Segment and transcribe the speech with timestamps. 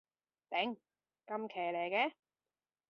[0.49, 0.77] 頂，
[1.27, 2.13] 咁騎呢嘅